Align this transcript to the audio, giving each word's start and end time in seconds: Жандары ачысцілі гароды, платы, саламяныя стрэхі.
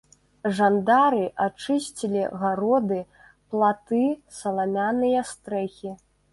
Жандары 0.59 1.25
ачысцілі 1.45 2.23
гароды, 2.45 2.99
платы, 3.53 4.03
саламяныя 4.41 5.19
стрэхі. 5.37 5.97